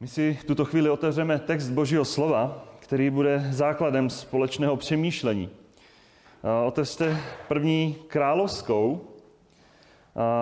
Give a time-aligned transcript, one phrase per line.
[0.00, 5.50] My si tuto chvíli otevřeme text Božího slova, který bude základem společného přemýšlení.
[6.66, 9.08] Otevřte první královskou,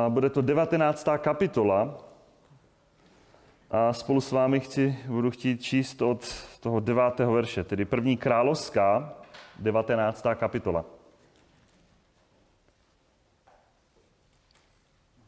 [0.08, 1.08] bude to 19.
[1.18, 1.98] kapitola
[3.70, 9.14] a spolu s vámi chci, budu chtít číst od toho devátého verše, tedy první královská,
[9.58, 10.26] 19.
[10.34, 10.84] kapitola.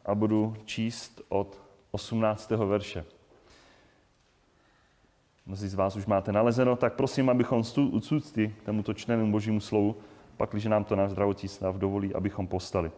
[0.05, 2.51] A budu číst od 18.
[2.51, 3.05] verše
[5.47, 7.63] mnozí z vás už máte nalezeno, tak prosím, abychom
[8.13, 9.97] úcty k tomuto čtenému božímu slovu,
[10.37, 12.91] pak, když nám to náš zdravotní stav dovolí, abychom postali.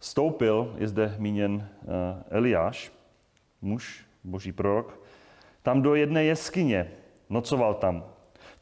[0.00, 1.88] Stoupil, je zde míněn uh,
[2.30, 2.92] Eliáš,
[3.62, 5.00] muž, boží prorok,
[5.62, 6.92] tam do jedné jeskyně,
[7.30, 8.04] nocoval tam.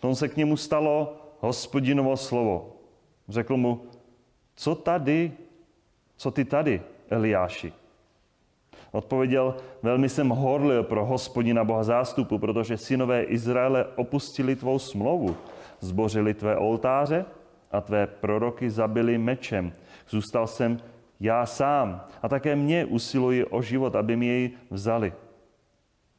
[0.00, 2.76] Tom se k němu stalo hospodinovo slovo.
[3.28, 3.86] Řekl mu,
[4.54, 5.32] co tady,
[6.16, 7.72] co ty tady, Eliáši?
[8.92, 15.36] Odpověděl, velmi jsem horlil pro hospodina Boha zástupu, protože synové Izraele opustili tvou smlouvu,
[15.80, 17.24] zbořili tvé oltáře
[17.72, 19.72] a tvé proroky zabili mečem.
[20.08, 20.78] Zůstal jsem
[21.20, 25.12] já sám a také mě usiluji o život, aby mi jej vzali.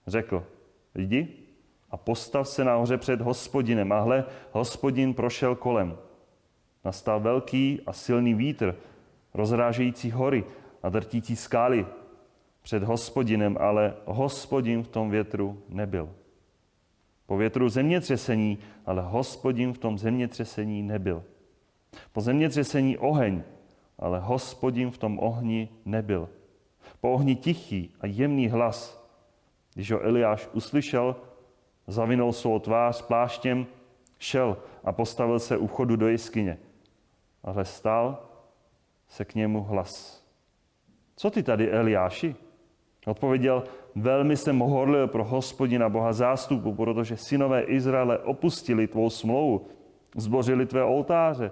[0.07, 0.43] Řekl,
[0.95, 1.27] jdi
[1.91, 3.91] a postav se nahoře před hospodinem.
[3.91, 5.97] A hle, hospodin prošel kolem.
[6.85, 8.75] Nastal velký a silný vítr,
[9.33, 10.43] rozrážející hory
[10.83, 11.85] a drtící skály
[12.61, 16.09] před hospodinem, ale hospodin v tom větru nebyl.
[17.25, 21.23] Po větru zemětřesení, ale hospodin v tom zemětřesení nebyl.
[22.11, 23.43] Po zemětřesení oheň,
[23.99, 26.29] ale hospodin v tom ohni nebyl.
[27.01, 29.09] Po ohni tichý a jemný hlas.
[29.73, 31.15] Když ho Eliáš uslyšel,
[31.87, 33.67] zavinul svou tvář pláštěm,
[34.17, 36.57] šel a postavil se u vchodu do jeskyně.
[37.43, 38.29] Ale stál
[39.07, 40.23] se k němu hlas.
[41.15, 42.35] Co ty tady, Eliáši?
[43.05, 43.63] Odpověděl,
[43.95, 49.67] velmi jsem horlil pro hospodina Boha zástupu, protože synové Izraele opustili tvou smlouvu,
[50.15, 51.51] zbořili tvé oltáře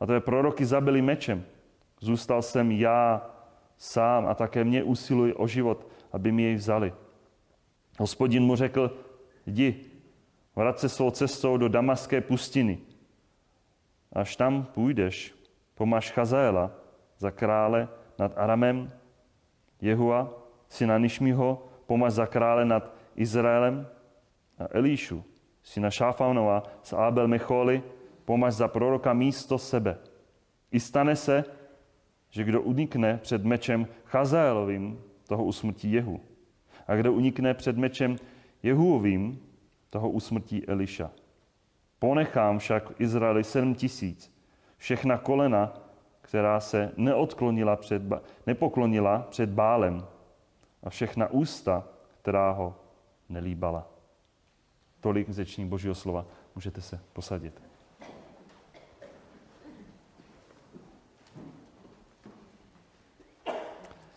[0.00, 1.44] a tvé proroky zabili mečem.
[2.00, 3.30] Zůstal jsem já
[3.78, 6.92] sám a také mě usiluj o život, aby mi jej vzali.
[7.98, 8.96] Hospodin mu řekl,
[9.46, 9.80] jdi,
[10.56, 12.78] vrať se svou cestou do damaské pustiny.
[14.12, 15.34] Až tam půjdeš,
[15.74, 16.70] pomáš Chazaela
[17.18, 18.92] za krále nad Aramem,
[19.80, 23.86] Jehua, syna Nišmiho, pomaž za krále nad Izraelem
[24.58, 25.24] a Elíšu,
[25.62, 27.82] syna Šáfaunova z Abel Mecholi,
[28.24, 29.98] pomaž za proroka místo sebe.
[30.72, 31.44] I stane se,
[32.30, 36.20] že kdo unikne před mečem Chazaelovým, toho usmrtí Jehu.
[36.86, 38.16] A kdo unikne před mečem
[38.62, 39.40] Jehuovým,
[39.90, 41.10] toho usmrtí Eliša.
[41.98, 44.34] Ponechám však Izraeli sedm tisíc,
[44.76, 45.74] všechna kolena,
[46.20, 48.02] která se neodklonila před,
[48.46, 50.04] nepoklonila před Bálem,
[50.84, 51.84] a všechna ústa,
[52.22, 52.76] která ho
[53.28, 53.86] nelíbala.
[55.00, 56.26] Tolik zeční Božího slova.
[56.54, 57.62] Můžete se posadit.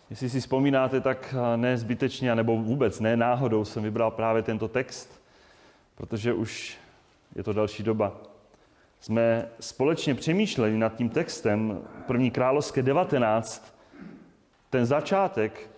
[0.10, 5.22] Jestli si vzpomínáte, tak ne zbytečně, nebo vůbec ne náhodou jsem vybral právě tento text,
[5.96, 6.78] protože už
[7.36, 8.18] je to další doba.
[9.00, 13.76] Jsme společně přemýšleli nad tím textem první královské 19,
[14.70, 15.70] ten začátek,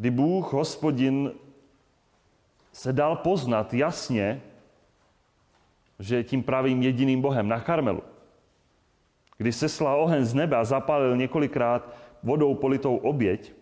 [0.00, 1.32] kdy Bůh, hospodin,
[2.72, 4.42] se dal poznat jasně,
[5.98, 8.02] že je tím pravým jediným Bohem na Karmelu.
[9.36, 11.88] Kdy seslal oheň z nebe a zapálil několikrát
[12.22, 13.52] vodou politou oběť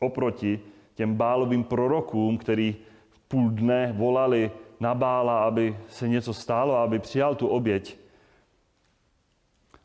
[0.00, 0.60] oproti
[0.94, 2.76] těm bálovým prorokům, který
[3.10, 4.50] v půl dne volali
[4.80, 7.98] na bála, aby se něco stálo, aby přijal tu oběť.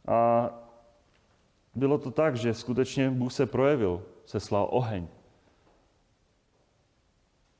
[0.07, 0.49] A
[1.75, 5.07] bylo to tak, že skutečně Bůh se projevil, seslal oheň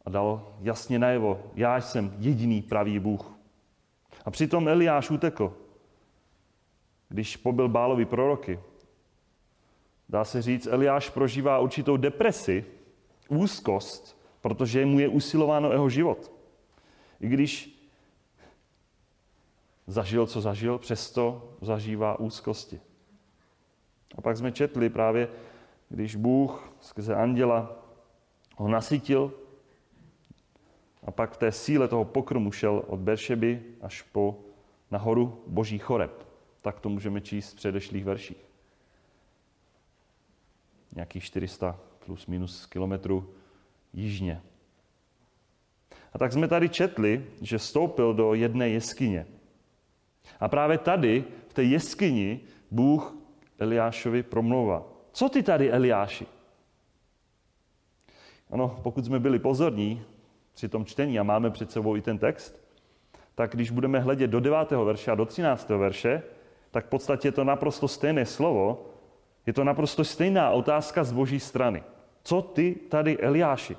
[0.08, 3.38] a dal jasně najevo, já jsem jediný pravý Bůh.
[4.26, 5.54] A přitom Eliáš utekl,
[7.10, 8.60] když pobyl Bálovi proroky.
[10.10, 12.66] Dá se říct, Eliáš prožívá určitou depresi,
[13.30, 16.32] úzkost, protože mu je usilováno jeho život.
[17.20, 17.84] I když
[19.88, 22.80] zažil, co zažil, přesto zažívá úzkosti.
[24.18, 25.28] A pak jsme četli právě,
[25.90, 27.76] když Bůh skrze anděla
[28.58, 29.34] ho nasytil
[31.08, 34.40] a pak v té síle toho pokrmu šel od Beršeby až po
[34.92, 36.12] nahoru boží choreb.
[36.62, 38.46] Tak to můžeme číst v předešlých verších.
[40.96, 43.34] Nějakých 400 plus minus kilometrů
[43.94, 44.42] jižně.
[46.14, 49.26] A tak jsme tady četli, že stoupil do jedné jeskyně.
[50.40, 52.40] A právě tady, v té jeskyni,
[52.72, 53.18] Bůh
[53.60, 54.86] Eliášovi promlouvá.
[55.12, 56.26] Co ty tady, Eliáši?
[58.50, 60.06] Ano, pokud jsme byli pozorní
[60.58, 62.62] při tom čtení a máme před sebou i ten text,
[63.36, 64.72] tak když budeme hledět do 9.
[64.72, 65.70] verše a do 13.
[65.70, 66.24] verše,
[66.72, 68.90] tak v podstatě je to naprosto stejné slovo,
[69.46, 71.84] je to naprosto stejná otázka z boží strany.
[72.24, 73.78] Co ty tady, Eliáši?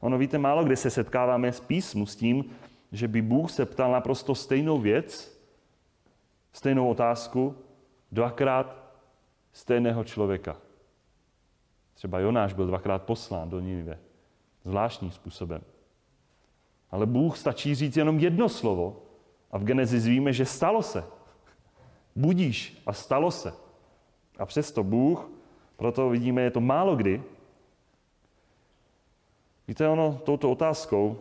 [0.00, 2.44] Ono víte, málo kde se setkáváme s písmu s tím,
[2.92, 5.38] že by Bůh se ptal naprosto stejnou věc,
[6.52, 7.54] stejnou otázku,
[8.12, 8.76] dvakrát
[9.52, 10.56] stejného člověka.
[11.94, 13.98] Třeba Jonáš byl dvakrát poslán do Ninive.
[14.64, 15.60] Zvláštním způsobem.
[16.90, 19.02] Ale Bůh stačí říct jenom jedno slovo
[19.50, 21.04] a v Genesis víme, že stalo se.
[22.16, 23.52] Budíš a stalo se.
[24.38, 25.30] A přesto Bůh,
[25.76, 27.22] proto vidíme, je to málo kdy.
[29.68, 31.18] Víte, ono touto otázkou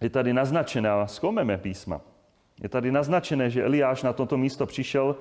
[0.00, 2.00] je tady naznačené, a zkoumeme písma,
[2.62, 5.16] je tady naznačené, že Eliáš na toto místo přišel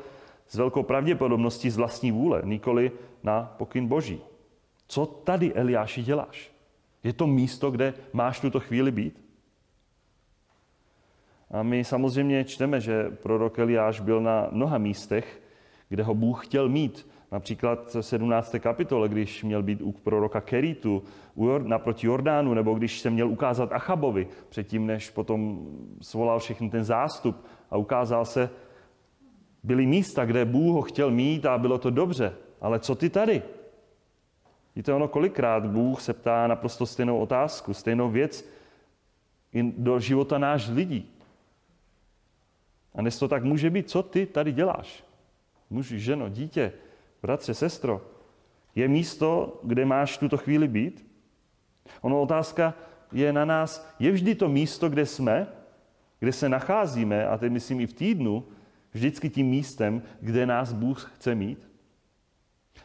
[0.48, 2.92] s velkou pravděpodobností z vlastní vůle, nikoli
[3.24, 4.22] na pokyn Boží.
[4.88, 6.52] Co tady, Eliáši, děláš?
[7.04, 9.22] Je to místo, kde máš tuto chvíli být?
[11.52, 15.42] A my samozřejmě čteme, že prorok Eliáš byl na mnoha místech,
[15.90, 17.08] kde ho Bůh chtěl mít.
[17.32, 18.56] Například v 17.
[18.60, 21.04] kapitole, když měl být u proroka Keritu
[21.64, 25.68] naproti Jordánu, nebo když se měl ukázat Achabovi, předtím, než potom
[26.02, 28.50] svolal všechny ten zástup a ukázal se,
[29.64, 32.34] byly místa, kde Bůh ho chtěl mít a bylo to dobře.
[32.62, 33.42] Ale co ty tady?
[34.76, 38.50] Víte, ono kolikrát Bůh se ptá naprosto stejnou otázku, stejnou věc
[39.78, 41.12] do života náš lidí.
[42.96, 43.90] A dnes to tak může být.
[43.90, 45.04] Co ty tady děláš?
[45.70, 46.74] Muži, ženo, dítě,
[47.22, 48.02] bratře, sestro.
[48.76, 51.06] Je místo, kde máš tuto chvíli být?
[52.02, 52.74] Ono otázka
[53.12, 55.48] je na nás, je vždy to místo, kde jsme,
[56.20, 58.44] kde se nacházíme, a teď myslím i v týdnu,
[58.94, 61.68] vždycky tím místem, kde nás Bůh chce mít?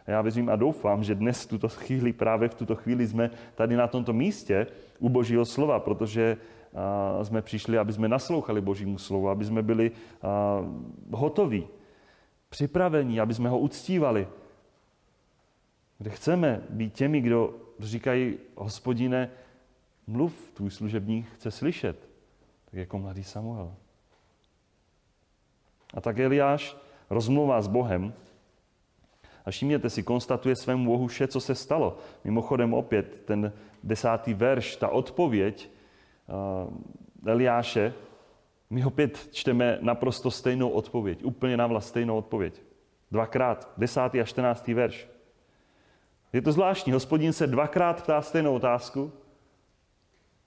[0.06, 3.76] A já věřím a doufám, že dnes tuto chvíli, právě v tuto chvíli jsme tady
[3.76, 4.66] na tomto místě
[4.98, 6.36] u Božího slova, protože
[7.22, 9.90] jsme přišli, aby jsme naslouchali Božímu slovu, aby jsme byli
[11.12, 11.68] hotoví,
[12.48, 14.28] připravení, aby jsme ho uctívali.
[15.98, 19.30] Kde chceme být těmi, kdo říkají, hospodine,
[20.06, 22.08] mluv, tvůj služebník chce slyšet,
[22.64, 23.74] tak jako mladý Samuel.
[25.94, 26.76] A tak Eliáš
[27.10, 28.12] rozmluvá s Bohem
[29.44, 31.98] a všimněte si, konstatuje svému Bohu vše, co se stalo.
[32.24, 33.52] Mimochodem opět ten
[33.82, 35.70] desátý verš, ta odpověď
[37.26, 37.94] Eliáše,
[38.70, 42.62] my opět čteme naprosto stejnou odpověď, úplně nám stejnou odpověď.
[43.10, 45.08] Dvakrát, desátý a čtrnáctý verš.
[46.32, 49.12] Je to zvláštní, hospodin se dvakrát ptá stejnou otázku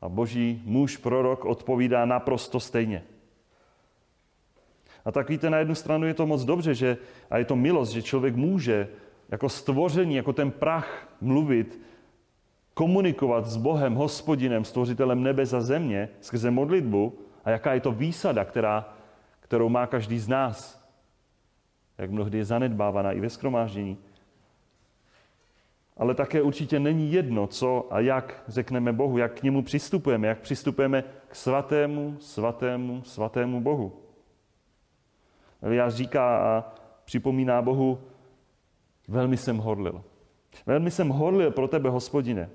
[0.01, 3.03] a boží muž, prorok odpovídá naprosto stejně.
[5.05, 6.97] A tak víte, na jednu stranu je to moc dobře, že,
[7.29, 8.87] a je to milost, že člověk může
[9.29, 11.79] jako stvoření, jako ten prach mluvit,
[12.79, 18.45] komunikovat s Bohem, hospodinem, stvořitelem nebe za země, skrze modlitbu a jaká je to výsada,
[18.45, 18.93] která,
[19.39, 20.87] kterou má každý z nás.
[21.97, 23.97] Jak mnohdy je zanedbávaná i ve skromáždění.
[25.97, 30.39] Ale také určitě není jedno, co a jak řekneme Bohu, jak k němu přistupujeme, jak
[30.39, 33.99] přistupujeme k svatému, svatému, svatému Bohu.
[35.61, 37.99] Eliáš říká a připomíná Bohu,
[39.07, 40.03] velmi jsem horlil.
[40.65, 42.49] Velmi jsem horlil pro tebe, hospodine,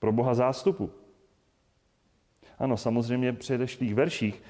[0.00, 0.90] pro Boha zástupu.
[2.58, 4.42] Ano, samozřejmě v předešlých verších,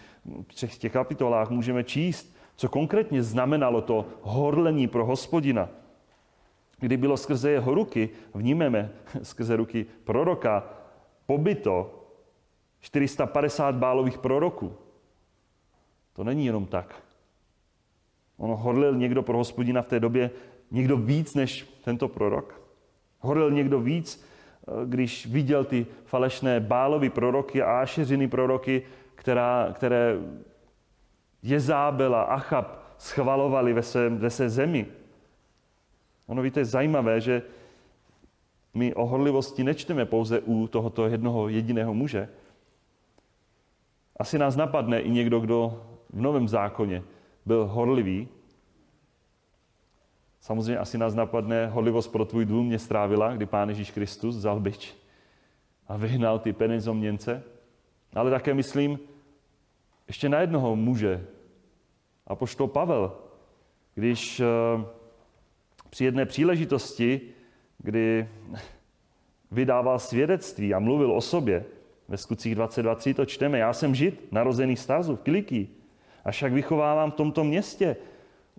[0.48, 5.68] v třech těch kapitolách můžeme číst, co konkrétně znamenalo to horlení pro hospodina.
[6.78, 8.92] Kdy bylo skrze jeho ruky, vnímeme
[9.22, 10.64] skrze ruky proroka,
[11.26, 12.04] pobyto
[12.80, 14.72] 450 bálových proroků.
[16.12, 17.02] To není jenom tak.
[18.36, 20.30] Ono horlil někdo pro hospodina v té době
[20.70, 22.60] někdo víc než tento prorok?
[23.18, 24.24] Horlil někdo víc,
[24.84, 28.82] když viděl ty falešné bálovy proroky a ášeřiny proroky,
[29.14, 30.18] která, které
[31.42, 34.86] Jezábel a Achab schvalovali ve své, ve své zemi.
[36.26, 37.42] Ono víte, je zajímavé, že
[38.74, 42.28] my o horlivosti nečteme pouze u tohoto jednoho jediného muže.
[44.16, 47.02] Asi nás napadne i někdo, kdo v Novém zákoně
[47.46, 48.28] byl horlivý.
[50.40, 54.60] Samozřejmě asi nás napadne horlivost pro tvůj dům mě strávila, kdy Pán Ježíš Kristus vzal
[54.60, 54.94] byč
[55.88, 57.42] a vyhnal ty penizomněnce.
[58.14, 58.98] Ale také myslím
[60.08, 61.26] ještě na jednoho muže,
[62.26, 63.12] a poštol Pavel,
[63.94, 64.44] když eh,
[65.90, 67.20] při jedné příležitosti,
[67.78, 68.28] kdy
[69.50, 71.64] vydával svědectví a mluvil o sobě,
[72.08, 75.20] ve skutcích 22.3 to čteme, já jsem žid, narozený stazu v
[76.24, 77.96] a však vychovávám v tomto městě.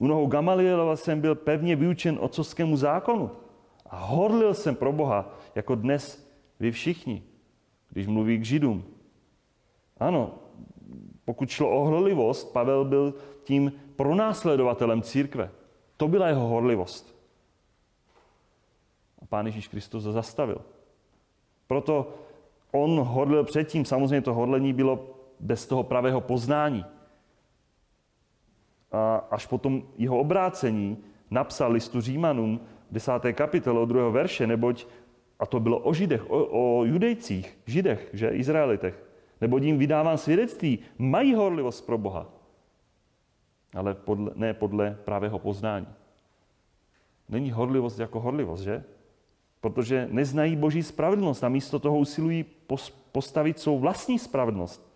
[0.01, 3.31] U nohou Gamalielova jsem byl pevně vyučen otcovskému zákonu
[3.85, 6.27] a horlil jsem pro Boha, jako dnes
[6.59, 7.23] vy všichni,
[7.89, 8.83] když mluví k židům.
[9.97, 10.33] Ano,
[11.25, 15.51] pokud šlo o horlivost, Pavel byl tím pronásledovatelem církve.
[15.97, 17.15] To byla jeho horlivost.
[19.21, 20.61] A Pán Ježíš Kristus to zastavil.
[21.67, 22.13] Proto
[22.71, 25.07] on hodlil předtím, samozřejmě to hodlení bylo
[25.39, 26.85] bez toho pravého poznání.
[28.91, 30.97] A až potom jeho obrácení
[31.31, 32.59] napsal listu Římanům
[32.91, 33.11] 10.
[33.33, 34.09] kapitole od 2.
[34.09, 34.87] verše, neboť,
[35.39, 39.03] a to bylo o židech, o, o judejcích, židech, že, Izraelitech,
[39.41, 42.29] neboť jim vydávám svědectví, mají horlivost pro Boha,
[43.73, 45.87] ale podle, ne podle pravého poznání.
[47.29, 48.83] Není horlivost jako horlivost, že?
[49.61, 52.45] Protože neznají boží spravedlnost a místo toho usilují
[53.11, 54.91] postavit svou vlastní spravedlnost.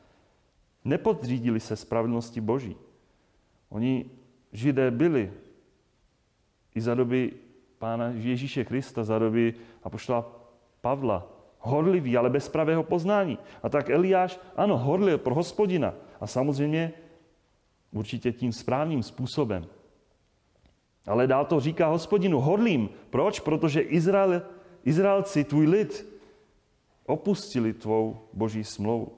[0.86, 2.76] Nepodřídili se spravedlnosti boží.
[3.76, 4.06] Oni,
[4.52, 5.32] židé, byli
[6.76, 7.34] i za doby
[7.78, 9.54] pána Ježíše Krista, za doby
[9.84, 10.32] apoštola
[10.82, 11.28] Pavla,
[11.60, 13.38] horliví, ale bez pravého poznání.
[13.64, 15.94] A tak Eliáš, ano, horlil pro hospodina.
[16.20, 16.94] A samozřejmě
[17.92, 19.68] určitě tím správným způsobem.
[21.08, 22.90] Ale dál to říká hospodinu, horlím.
[23.10, 23.40] Proč?
[23.40, 24.42] Protože Izrael,
[24.86, 26.06] Izraelci, tvůj lid,
[27.06, 29.12] opustili tvou boží smlouvu.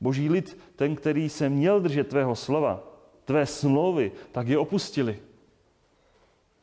[0.00, 2.93] Boží lid, ten, který se měl držet tvého slova,
[3.24, 5.18] tvé smlouvy, tak je opustili.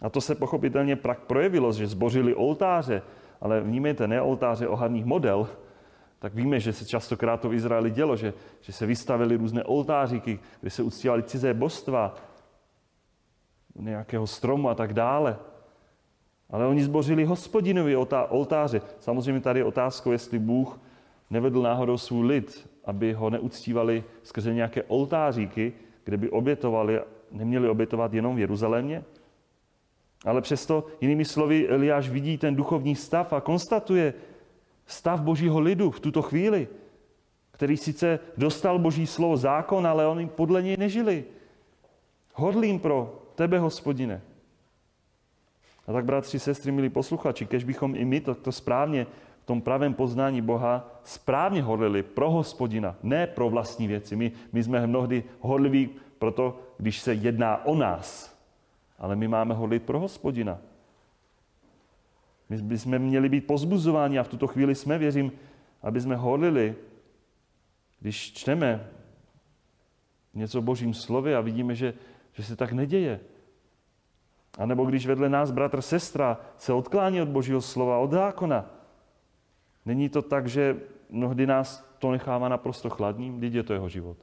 [0.02, 3.02] A to se pochopitelně prak projevilo, že zbořili oltáře,
[3.42, 5.50] ale vnímejte, ne oltáře ohavných model,
[6.20, 10.40] tak víme, že se častokrát to v Izraeli dělo, že, že se vystavili různé oltáříky,
[10.62, 12.16] kde se uctívali cizé božstva,
[13.76, 15.38] nějakého stromu a tak dále.
[16.50, 17.96] Ale oni zbořili hospodinovi
[18.30, 18.82] oltáře.
[19.00, 20.80] Samozřejmě tady je otázkou, jestli Bůh
[21.30, 25.74] nevedl náhodou svůj lid, aby ho neuctívali skrze nějaké oltáříky,
[26.12, 27.00] kde by obětovali,
[27.32, 29.04] neměli obětovat jenom v Jeruzalémě.
[30.26, 34.14] Ale přesto, jinými slovy, Eliáš vidí ten duchovní stav a konstatuje
[34.86, 36.68] stav božího lidu v tuto chvíli,
[37.52, 41.26] který sice dostal boží slovo zákon, ale oni podle něj nežili.
[42.34, 44.22] Hodlím pro tebe, hospodine.
[45.88, 49.08] A tak, bratři, sestry, milí posluchači, kež bychom i my to, to správně
[49.42, 54.16] v tom pravém poznání Boha správně hodlili pro hospodina, ne pro vlastní věci.
[54.16, 58.38] My, my jsme mnohdy hodliví proto, když se jedná o nás,
[59.00, 60.58] ale my máme hodlit pro hospodina.
[62.50, 65.32] My bychom měli být pozbuzováni a v tuto chvíli jsme, věřím,
[65.82, 66.76] aby jsme hodlili,
[68.00, 68.88] když čteme
[70.34, 71.94] něco o božím slově a vidíme, že,
[72.34, 73.20] že se tak neděje.
[74.58, 78.81] A nebo když vedle nás bratr, sestra se odklání od božího slova, od zákona.
[79.86, 84.18] Není to tak, že mnohdy nás to nechává naprosto chladným, když je to jeho život.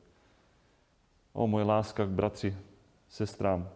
[1.33, 2.57] O, moje láska k bratři,
[3.09, 3.69] sestrám.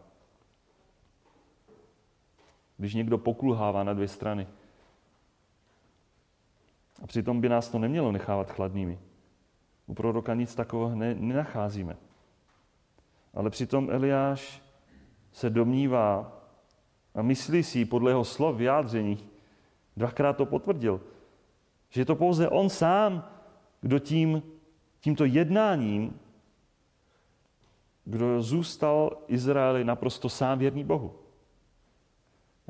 [2.76, 4.46] Když někdo pokulhává na dvě strany.
[7.02, 8.98] A přitom by nás to nemělo nechávat chladnými.
[9.86, 11.96] U proroka nic takového ne, nenacházíme.
[13.34, 14.62] Ale přitom Eliáš
[15.32, 16.32] se domnívá
[17.14, 19.28] a myslí si podle jeho slov vyjádření,
[19.96, 21.00] dvakrát to potvrdil,
[21.92, 23.28] že je to pouze on sám,
[23.80, 24.42] kdo tím,
[25.00, 26.20] tímto jednáním,
[28.04, 31.14] kdo zůstal Izraeli naprosto sám věrný Bohu.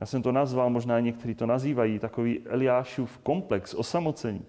[0.00, 4.45] Já jsem to nazval, možná někteří to nazývají, takový Eliášův komplex osamocení.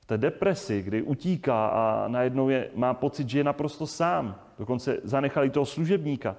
[0.00, 4.40] V té depresi, kdy utíká a najednou je, má pocit, že je naprosto sám.
[4.58, 6.36] Dokonce zanechali toho služebníka.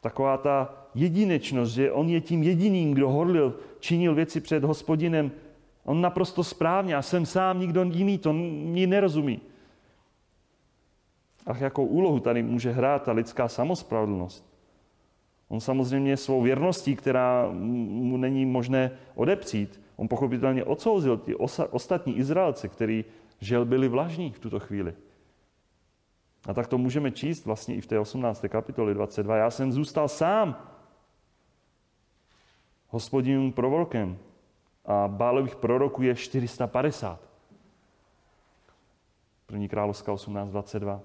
[0.00, 5.30] Taková ta jedinečnost, že on je tím jediným, kdo horlil, činil věci před hospodinem.
[5.84, 9.40] On naprosto správně a jsem sám, nikdo jiný to mi nerozumí.
[11.46, 14.52] A jakou úlohu tady může hrát ta lidská samospravedlnost?
[15.48, 21.34] On samozřejmě svou věrností, která mu není možné odepřít, on pochopitelně odsouzil ty
[21.70, 23.04] ostatní Izraelce, kteří
[23.40, 24.94] žel byli vlažní v tuto chvíli.
[26.46, 28.44] A tak to můžeme číst vlastně i v té 18.
[28.48, 29.36] kapitoli 22.
[29.36, 30.56] Já jsem zůstal sám
[32.92, 34.18] hospodinovým prorokem
[34.84, 37.20] a bálových proroků je 450.
[39.46, 41.00] První královská 18.22.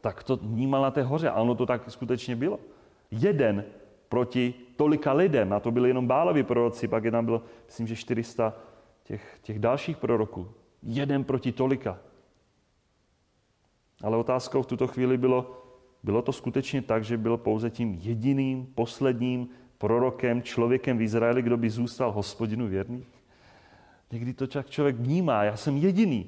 [0.00, 2.58] Tak to vnímal na té hoře a ono to tak skutečně bylo.
[3.10, 3.64] Jeden
[4.08, 7.96] proti tolika lidem, a to byli jenom báloví proroci, pak je tam bylo, myslím, že
[7.96, 8.54] 400
[9.04, 10.48] těch, těch dalších proroků.
[10.82, 11.98] Jeden proti tolika.
[14.02, 15.62] Ale otázkou v tuto chvíli bylo,
[16.02, 19.48] bylo to skutečně tak, že byl pouze tím jediným, posledním
[19.80, 23.06] prorokem, člověkem v Izraeli, kdo by zůstal hospodinu věrný?
[24.12, 26.26] Někdy to čak člověk vnímá, já jsem jediný.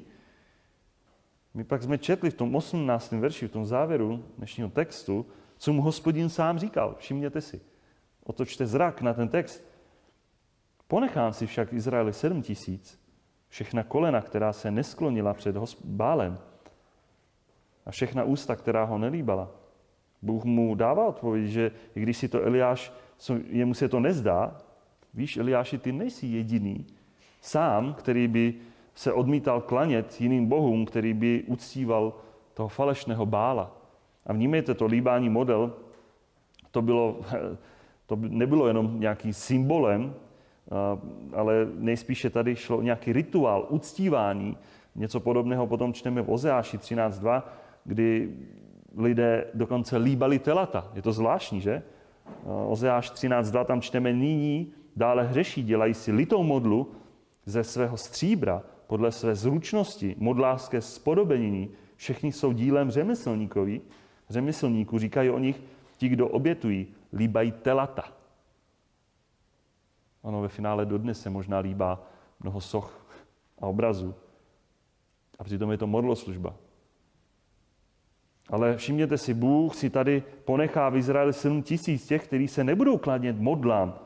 [1.55, 3.13] My pak jsme četli v tom 18.
[3.13, 5.27] verši, v tom závěru dnešního textu,
[5.59, 6.95] co mu hospodin sám říkal.
[6.99, 7.61] Všimněte si.
[8.25, 9.65] Otočte zrak na ten text.
[10.89, 13.01] Ponechám si však Izraeli sedm tisíc,
[13.49, 16.39] všechna kolena, která se nesklonila před Bálem
[17.87, 19.51] a všechna ústa, která ho nelíbala.
[20.23, 22.93] Bůh mu dává odpověď, že i když si to Eliáš,
[23.49, 24.57] jemu se to nezdá,
[25.15, 26.87] víš, Eliáši, ty nejsi jediný
[27.41, 28.55] sám, který by
[28.95, 32.13] se odmítal klanět jiným bohům, který by uctíval
[32.55, 33.77] toho falešného bála.
[34.27, 35.73] A vnímejte to, líbání model,
[36.71, 37.21] to, bylo,
[38.07, 40.15] to nebylo jenom nějaký symbolem,
[41.33, 44.57] ale nejspíše tady šlo o nějaký rituál, uctívání.
[44.95, 47.43] Něco podobného potom čteme v Ozeáši 13.2,
[47.85, 48.37] kdy
[48.97, 50.91] lidé dokonce líbali telata.
[50.95, 51.83] Je to zvláštní, že?
[52.45, 56.93] Ozeáš 13.2, tam čteme nyní, dále hřeší, dělají si litou modlu
[57.47, 63.81] ze svého stříbra, podle své zručnosti, modlářské spodobeniny, všechny jsou dílem řemeslníkovi,
[64.29, 65.63] řemeslníků, říkají o nich
[65.97, 68.05] ti, kdo obětují, líbají telata.
[70.23, 72.03] Ano, ve finále dodnes se možná líbá
[72.41, 73.07] mnoho soch
[73.59, 74.15] a obrazů.
[75.39, 76.55] A přitom je to modloslužba.
[78.53, 82.99] Ale všimněte si, Bůh si tady ponechá v Izraeli 7 tisíc těch, kteří se nebudou
[82.99, 83.99] kladnět modlám.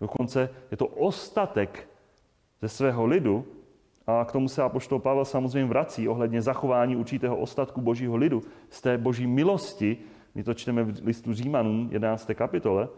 [0.00, 1.88] Dokonce je to ostatek
[2.62, 3.46] ze svého lidu,
[4.06, 8.80] a k tomu se apoštol Pavel samozřejmě vrací ohledně zachování určitého ostatku božího lidu z
[8.80, 9.96] té boží milosti.
[10.34, 12.30] My to čteme v listu Římanům, 11.
[12.34, 12.88] kapitole,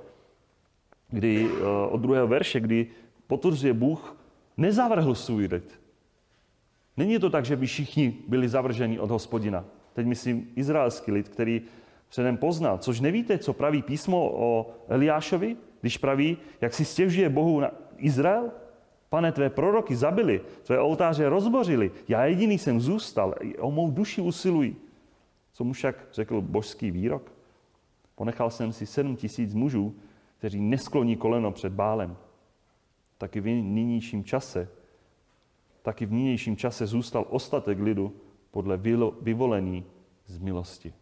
[1.08, 2.86] kdy eh, od druhého verše, kdy
[3.26, 4.16] potvrzuje Bůh,
[4.56, 5.80] nezavrhl svůj lid.
[6.96, 9.64] Není to tak, že by všichni byli zavrženi od hospodina.
[9.94, 11.62] Teď myslím izraelský lid, který
[12.08, 12.78] předem poznal.
[12.78, 18.50] Což nevíte, co praví písmo o Eliášovi, když praví, jak si stěžuje Bohu na Izrael?
[19.08, 24.76] Pane, tvé proroky zabili, tvé oltáře rozbořili, já jediný jsem zůstal, o mou duši usilují.
[25.52, 27.32] Co mu však řekl božský výrok?
[28.14, 29.94] Ponechal jsem si sedm tisíc mužů,
[30.38, 32.16] kteří neskloní koleno před bálem.
[33.18, 34.68] Taky v nynějším čase,
[35.82, 38.12] taky v nynějším čase zůstal ostatek lidu
[38.54, 38.76] podle
[39.20, 39.84] vyvolení
[40.26, 40.94] z milosti.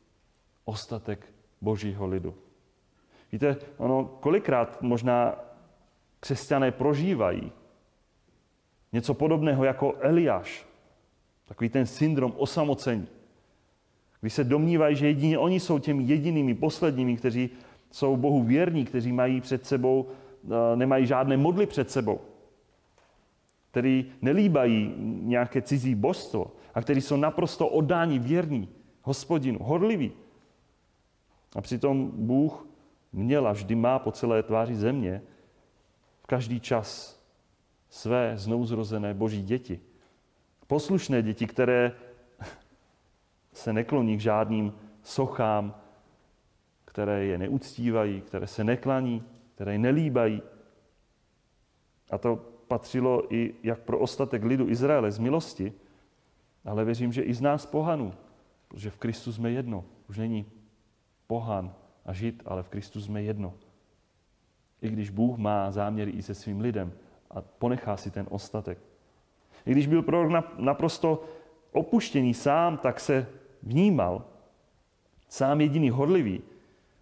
[0.64, 2.34] Ostatek božího lidu.
[3.32, 5.36] Víte, ono kolikrát možná
[6.20, 7.52] křesťané prožívají
[8.92, 10.66] Něco podobného jako Eliáš.
[11.48, 13.08] Takový ten syndrom osamocení.
[14.20, 17.50] Když se domnívají, že jedině oni jsou těmi jedinými, posledními, kteří
[17.90, 20.08] jsou Bohu věrní, kteří mají před sebou,
[20.44, 22.20] eh, nemají žádné modly před sebou,
[23.70, 28.68] který nelíbají nějaké cizí božstvo a kteří jsou naprosto oddáni, věrní
[29.02, 30.12] hospodinu, horliví.
[31.56, 32.66] A přitom Bůh
[33.12, 35.22] měl a vždy má po celé tváři země
[36.22, 37.20] v každý čas
[37.90, 39.80] své znouzrozené boží děti.
[40.66, 41.92] Poslušné děti, které
[43.52, 45.74] se nekloní k žádným sochám,
[46.84, 50.42] které je neuctívají, které se neklaní, které je nelíbají.
[52.10, 52.36] A to
[52.68, 55.72] patřilo i jak pro ostatek lidu Izraele z milosti,
[56.64, 58.14] ale věřím, že i z nás pohanů,
[58.68, 59.84] protože v Kristu jsme jedno.
[60.08, 60.46] Už není
[61.26, 63.54] pohan a žít, ale v Kristu jsme jedno.
[64.82, 66.92] I když Bůh má záměry i se svým lidem,
[67.30, 68.78] a ponechá si ten ostatek.
[69.66, 71.24] I když byl prorok naprosto
[71.72, 73.26] opuštěný sám, tak se
[73.62, 74.24] vnímal.
[75.28, 76.42] Sám jediný horlivý.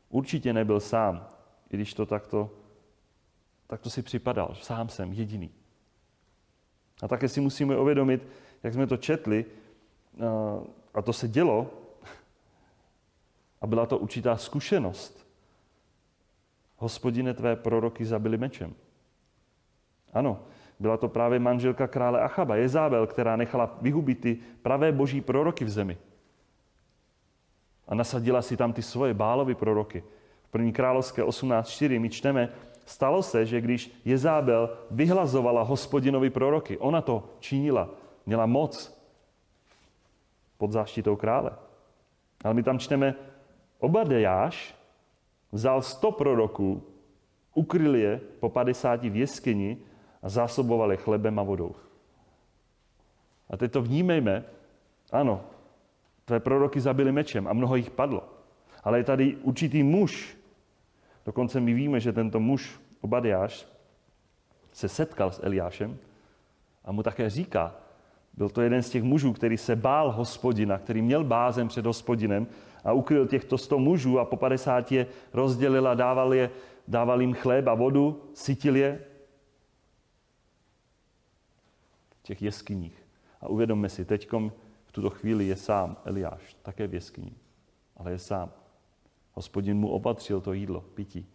[0.08, 1.26] Určitě nebyl sám,
[1.70, 2.50] i když to takto,
[3.66, 4.54] takto si připadal.
[4.54, 5.50] Sám jsem jediný.
[7.02, 8.26] A také si musíme uvědomit,
[8.62, 9.44] jak jsme to četli,
[10.94, 11.70] a to se dělo,
[13.60, 15.26] a byla to určitá zkušenost.
[16.76, 18.74] Hospodine, tvé proroky zabili mečem.
[20.12, 20.40] Ano,
[20.78, 25.70] byla to právě manželka krále Achaba, Jezábel, která nechala vyhubit ty pravé boží proroky v
[25.70, 25.98] zemi.
[27.88, 30.04] A nasadila si tam ty svoje bálovy proroky.
[30.42, 32.48] V první královské 18.4 my čteme,
[32.86, 37.90] stalo se, že když Jezábel vyhlazovala hospodinovi proroky, ona to činila,
[38.30, 38.94] měla moc
[40.58, 41.50] pod záštitou krále.
[42.44, 43.14] Ale my tam čteme,
[43.82, 44.74] Obadejáš
[45.52, 46.82] vzal 100 proroků,
[47.54, 49.78] ukryl je po 50 v jeskyni
[50.22, 51.74] a zásobovali chlebem a vodou.
[53.50, 54.44] A teď to vnímejme,
[55.12, 55.42] ano,
[56.24, 58.22] tvé proroky zabili mečem a mnoho jich padlo.
[58.84, 60.38] Ale je tady určitý muž,
[61.26, 63.66] dokonce my víme, že tento muž, Obadiáš,
[64.72, 65.98] se setkal s Eliášem
[66.84, 67.89] a mu také říká,
[68.32, 72.46] byl to jeden z těch mužů, který se bál hospodina, který měl bázem před hospodinem
[72.84, 76.50] a ukryl těchto sto mužů a po 50 je rozdělil a dával, je,
[76.88, 79.04] dával jim chléb a vodu, sytil je
[82.22, 83.06] těch jeskyních.
[83.40, 84.28] A uvědomme si, teď
[84.84, 87.32] v tuto chvíli je sám Eliáš, také v jeskyni,
[87.96, 88.52] ale je sám.
[89.32, 91.26] Hospodin mu opatřil to jídlo, pití.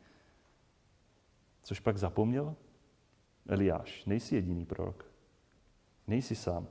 [1.64, 2.56] Což pak zapomněl?
[3.48, 5.06] Eliáš, nejsi jediný prorok.
[6.08, 6.68] Nejsi sám.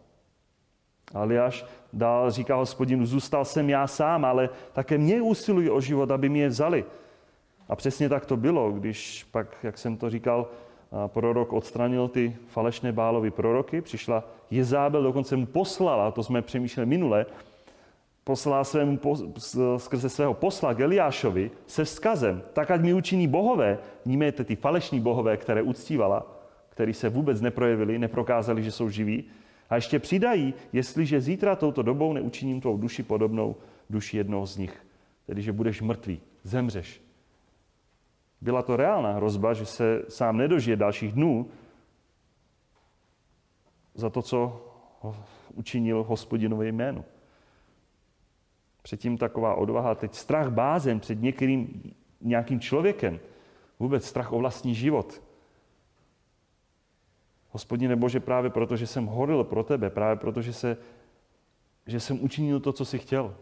[1.14, 6.28] Eliáš dál říká hospodinu, zůstal jsem já sám, ale také mě usilují o život, aby
[6.28, 6.84] mě vzali.
[7.68, 10.46] A přesně tak to bylo, když pak, jak jsem to říkal,
[11.06, 17.26] prorok odstranil ty falešné bálovy proroky, přišla Jezábel, dokonce mu poslala, to jsme přemýšleli minule,
[18.24, 18.98] poslala svému,
[19.76, 25.36] skrze svého posla Eliášovi se vzkazem, tak ať mi učiní bohové, nímejte ty falešní bohové,
[25.36, 26.26] které uctívala,
[26.68, 29.24] který se vůbec neprojevili, neprokázali, že jsou živí,
[29.70, 33.56] a ještě přidají, jestliže zítra touto dobou neučiním tvou duši podobnou
[33.90, 34.86] duši jednoho z nich.
[35.26, 37.02] Tedy, že budeš mrtvý, zemřeš.
[38.40, 41.48] Byla to reálná hrozba, že se sám nedožije dalších dnů
[43.94, 44.66] za to, co
[45.54, 47.04] učinil hospodinové jménu.
[48.82, 51.82] Předtím taková odvaha, teď strach bázen před některým
[52.20, 53.20] nějakým člověkem,
[53.78, 55.22] vůbec strach o vlastní život.
[57.54, 60.76] Hospodine Bože, právě proto, že jsem horil pro tebe, právě proto, že, se,
[61.86, 63.36] že jsem učinil to, co jsi chtěl,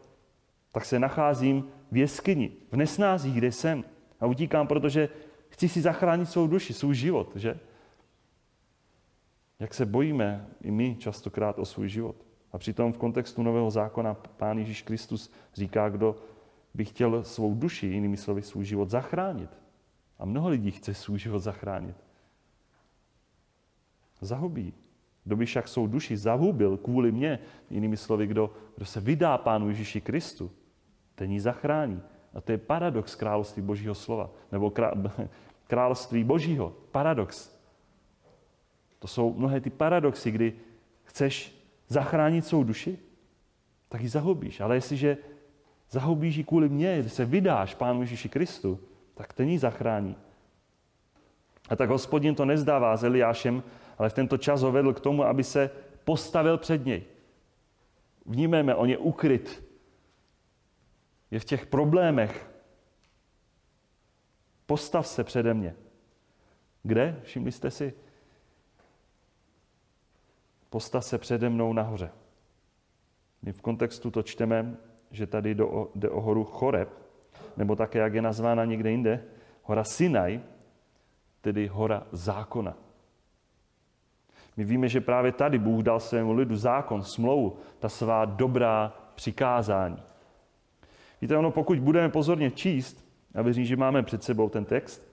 [0.72, 3.84] tak se nacházím v jeskyni, v nesnázích, kde jsem.
[4.20, 5.08] A utíkám, protože
[5.48, 7.58] chci si zachránit svou duši, svůj život, že?
[9.58, 12.16] Jak se bojíme i my častokrát o svůj život.
[12.52, 16.16] A přitom v kontextu Nového zákona Pán Ježíš Kristus říká, kdo
[16.74, 19.50] by chtěl svou duši, jinými slovy svůj život zachránit.
[20.18, 21.96] A mnoho lidí chce svůj život zachránit.
[24.22, 24.74] Zahubí.
[25.24, 27.38] Kdo by však svou duši zahubil kvůli mně,
[27.70, 30.50] jinými slovy, kdo, kdo se vydá Pánu Ježíši Kristu,
[31.14, 32.02] ten ji zachrání.
[32.34, 34.30] A to je paradox království Božího slova.
[34.52, 34.72] Nebo
[35.66, 36.72] království Božího.
[36.90, 37.56] Paradox.
[38.98, 40.52] To jsou mnohé ty paradoxy, kdy
[41.04, 42.98] chceš zachránit svou duši,
[43.88, 44.60] tak ji zahubíš.
[44.60, 45.16] Ale jestliže
[45.90, 48.80] zahubíš ji kvůli mně, když se vydáš Pánu Ježíši Kristu,
[49.14, 50.16] tak ten ji zachrání.
[51.68, 53.62] A tak hospodin to nezdává s Eliášem,
[54.02, 55.70] ale v tento čas ho vedl k tomu, aby se
[56.04, 57.04] postavil před něj.
[58.26, 59.64] Vnímeme, on je ukryt.
[61.30, 62.50] Je v těch problémech.
[64.66, 65.74] Postav se přede mě.
[66.82, 67.20] Kde?
[67.22, 67.94] Všimli jste si?
[70.70, 72.10] Postav se přede mnou nahoře.
[73.42, 74.76] My v kontextu to čteme,
[75.10, 75.54] že tady
[75.94, 76.88] jde o horu Choreb,
[77.56, 79.24] nebo také, jak je nazvána někde jinde,
[79.62, 80.40] hora Sinaj,
[81.40, 82.81] tedy hora zákona.
[84.56, 90.02] My víme, že právě tady Bůh dal svému lidu zákon, smlouvu, ta svá dobrá přikázání.
[91.20, 95.12] Víte, ono, pokud budeme pozorně číst, a věřím, že máme před sebou ten text,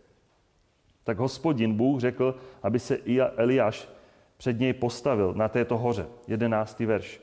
[1.04, 2.98] tak hospodin Bůh řekl, aby se
[3.38, 3.90] Eliáš
[4.38, 6.08] před něj postavil na této hoře.
[6.28, 7.22] Jedenáctý verš.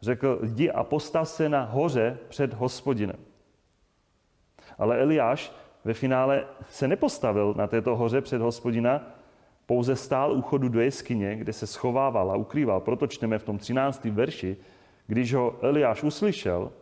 [0.00, 3.16] Řekl, jdi a postav se na hoře před hospodinem.
[4.78, 5.52] Ale Eliáš
[5.84, 9.02] ve finále se nepostavil na této hoře před hospodina,
[9.70, 12.80] pouze stál u chodu do jeskyně, kde se schovával a ukrýval.
[12.80, 14.04] Proto čteme v tom 13.
[14.04, 14.56] verši,
[15.06, 16.72] když ho Eliáš uslyšel,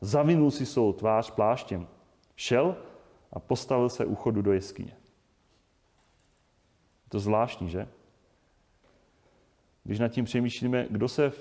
[0.00, 1.88] zavinul si svou tvář pláštěm,
[2.36, 2.76] šel
[3.32, 4.96] a postavil se u chodu do jeskyně.
[7.08, 7.88] To zvláštní, že?
[9.84, 11.32] Když nad tím přemýšlíme, kdo se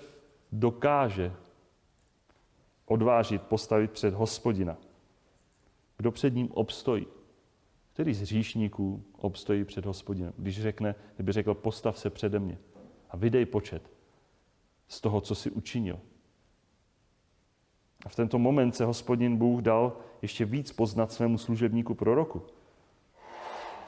[0.51, 1.31] dokáže
[2.85, 4.77] odvážit postavit před hospodina.
[5.97, 7.07] Kdo před ním obstojí?
[7.93, 10.33] Který z hříšníků obstojí před hospodinem?
[10.37, 12.57] Když řekne, kdyby řekl, postav se přede mě
[13.09, 13.91] a vydej počet
[14.87, 15.99] z toho, co si učinil.
[18.05, 22.41] A v tento moment se hospodin Bůh dal ještě víc poznat svému služebníku proroku.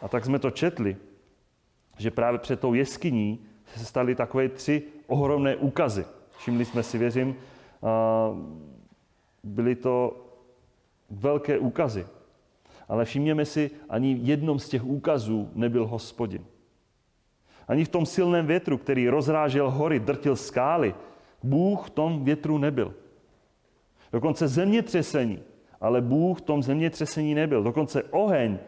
[0.02, 0.98] A tak jsme to četli,
[1.98, 6.06] že právě před tou jeskyní se staly takové tři ohromné úkazy.
[6.38, 7.36] Všimli jsme si, věřím,
[9.44, 10.26] byly to
[11.10, 12.08] velké úkazy.
[12.92, 16.46] Ale všimněme si, ani jednom z těch úkazů nebyl hospodin.
[17.68, 20.96] Ani v tom silném větru, který rozrážel hory, drtil skály,
[21.44, 22.94] Bůh v tom větru nebyl.
[24.12, 25.40] Dokonce zemětřesení,
[25.82, 27.64] ale Bůh v tom zemětřesení nebyl.
[27.64, 28.60] Dokonce oheň,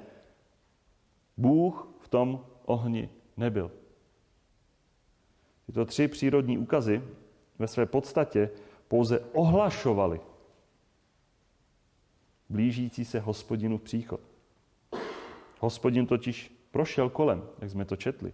[1.38, 3.71] Bůh v tom ohni nebyl.
[5.65, 7.03] Tyto tři přírodní úkazy
[7.59, 8.49] ve své podstatě
[8.88, 10.19] pouze ohlašovaly
[12.53, 14.19] blížící se hospodinu příchod.
[15.59, 18.33] Hospodin totiž prošel kolem, jak jsme to četli.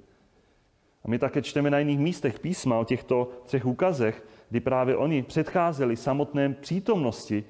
[1.04, 5.24] A my také čteme na jiných místech písma o těchto třech úkazech, kdy právě oni
[5.24, 7.44] předcházeli samotné přítomnosti,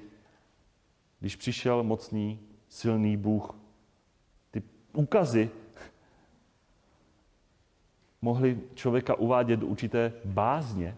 [1.20, 3.54] když přišel mocný, silný Bůh.
[4.50, 5.50] Ty úkazy
[8.22, 10.96] mohly člověka uvádět do určité bázně,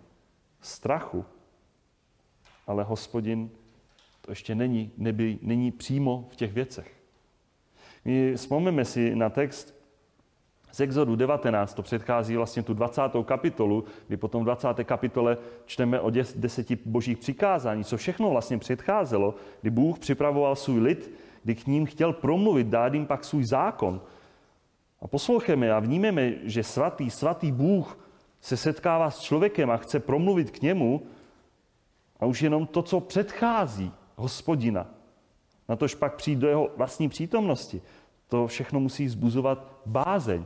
[0.60, 1.24] strachu,
[2.66, 3.50] ale hospodin
[4.22, 6.92] to ještě není, neby, není přímo v těch věcech.
[8.04, 9.82] My vzpomněme si na text
[10.72, 13.02] z Exodu 19, to předchází vlastně tu 20.
[13.24, 14.68] kapitolu, kdy potom v 20.
[14.84, 21.10] kapitole čteme o deseti božích přikázání, co všechno vlastně předcházelo, kdy Bůh připravoval svůj lid,
[21.44, 24.00] kdy k ním chtěl promluvit, dát jim pak svůj zákon.
[25.00, 27.98] A posloucháme a vnímeme, že svatý, svatý Bůh
[28.40, 31.02] se setkává s člověkem a chce promluvit k němu
[32.20, 34.86] a už jenom to, co předchází hospodina,
[35.68, 37.82] na tož pak přijít do jeho vlastní přítomnosti,
[38.28, 40.44] to všechno musí zbuzovat bázeň.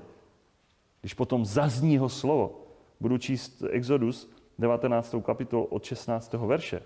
[1.00, 2.66] Když potom zazní jeho slovo,
[3.00, 5.14] budu číst Exodus 19.
[5.22, 6.32] kapitol od 16.
[6.32, 6.82] verše.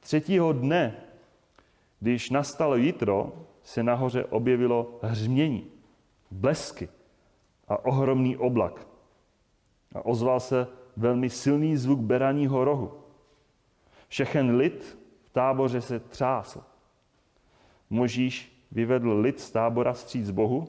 [0.00, 0.96] Třetího dne,
[2.00, 5.70] když nastalo jitro, se nahoře objevilo hřmění,
[6.30, 6.88] blesky
[7.68, 8.86] a ohromný oblak.
[9.94, 12.92] A ozval se velmi silný zvuk beraního rohu.
[14.08, 14.98] Všechen lid
[15.36, 16.62] táboře se třásl.
[17.90, 20.68] Možíš vyvedl lid z tábora stříc Bohu.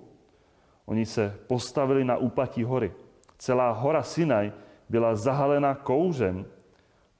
[0.85, 2.93] Oni se postavili na úpatí hory.
[3.37, 4.51] Celá hora Sinaj
[4.89, 6.45] byla zahalena kouřem,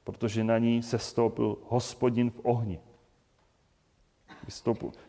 [0.03, 2.79] protože na ní se stoupil hospodin v ohni.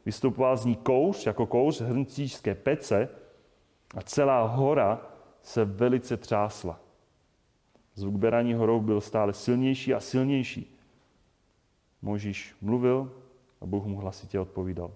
[0.05, 3.09] Vystupoval z ní kouř, jako kouř hrncířské pece
[3.97, 5.01] a celá hora
[5.43, 6.81] se velice třásla.
[7.95, 10.78] Zvuk beraní horou byl stále silnější a silnější.
[12.03, 13.13] Možíš mluvil
[13.61, 14.93] a Bůh mu hlasitě odpovídal.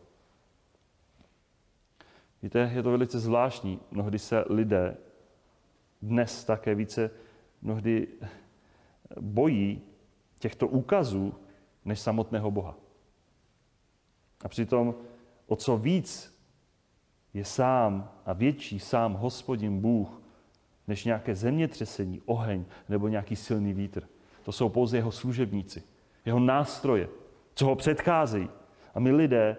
[2.43, 3.81] Víte, je to velice zvláštní.
[3.91, 4.97] Mnohdy se lidé
[6.03, 7.11] dnes také více
[7.63, 8.09] mnohdy
[9.21, 9.83] bojí
[10.39, 11.35] těchto úkazů
[11.85, 12.77] než samotného Boha.
[14.45, 14.95] A přitom
[15.47, 16.39] o co víc
[17.35, 20.23] je sám a větší sám hospodin Bůh,
[20.89, 24.09] než nějaké zemětřesení, oheň nebo nějaký silný vítr.
[24.43, 25.83] To jsou pouze jeho služebníci,
[26.25, 27.09] jeho nástroje,
[27.55, 28.51] co ho předcházejí.
[28.95, 29.57] A my lidé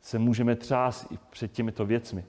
[0.00, 2.24] se můžeme třást i před těmito věcmi.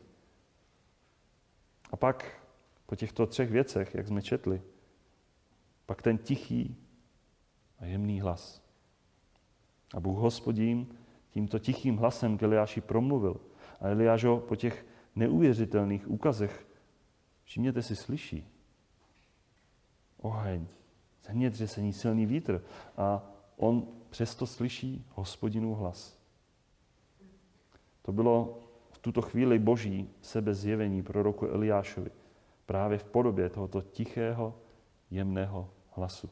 [1.91, 2.41] A pak
[2.85, 4.61] po těchto třech věcech, jak jsme četli,
[5.85, 6.75] pak ten tichý
[7.79, 8.61] a jemný hlas.
[9.93, 10.97] A Bůh hospodím
[11.29, 13.41] tímto tichým hlasem k Eliáši promluvil.
[13.81, 14.85] A Eliáš ho po těch
[15.15, 16.67] neuvěřitelných úkazech,
[17.43, 18.47] všimněte si, slyší.
[20.17, 20.67] Oheň,
[21.23, 22.63] zemětřesení, silný vítr.
[22.97, 23.23] A
[23.57, 26.17] on přesto slyší hospodinův hlas.
[28.01, 28.59] To bylo
[28.91, 32.11] v tuto chvíli boží sebezjevení proroku Eliášovi.
[32.65, 34.55] Právě v podobě tohoto tichého,
[35.11, 36.29] jemného hlasu.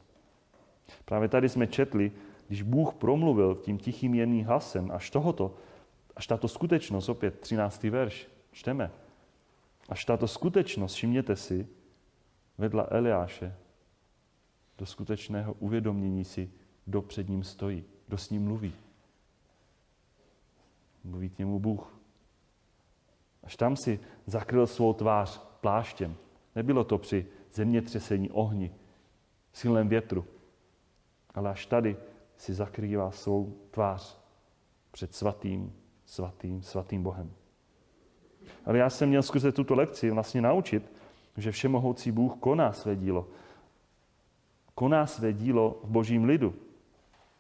[1.06, 2.12] Právě tady jsme četli,
[2.48, 5.56] když Bůh promluvil tím tichým jemným hlasem, až tohoto,
[6.16, 7.84] až tato skutečnost, opět 13.
[7.84, 8.92] verš, čteme,
[9.90, 11.68] až tato skutečnost, všimněte si,
[12.58, 13.56] vedla Eliáše
[14.80, 16.52] do skutečného uvědomění si,
[16.86, 18.74] kdo před ním stojí, kdo s ním mluví.
[21.04, 22.00] Mluví k němu Bůh.
[23.44, 26.16] Až tam si zakryl svou tvář pláštěm.
[26.56, 28.74] Nebylo to při zemětřesení ohni,
[29.54, 30.26] silném větru,
[31.34, 31.98] ale až tady
[32.38, 34.20] si zakrývá svou tvář
[34.92, 37.34] před svatým, svatým, svatým Bohem.
[38.66, 40.92] Ale já jsem měl skrze tuto lekci vlastně naučit,
[41.38, 43.28] že všemohoucí Bůh koná své dílo.
[44.80, 46.56] Koná své dílo v božím lidu,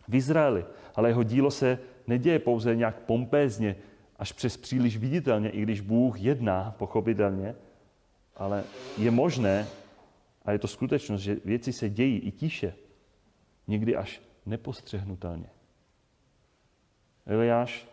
[0.08, 3.76] v Izraeli, ale jeho dílo se neděje pouze nějak pompézně,
[4.18, 7.56] až přes příliš viditelně, i když Bůh jedná pochopitelně,
[8.36, 8.64] ale
[8.98, 9.68] je možné,
[10.46, 12.74] a je to skutečnost, že věci se dějí i tiše,
[13.68, 15.50] někdy až nepostřehnutelně.
[17.26, 17.88] Eliáš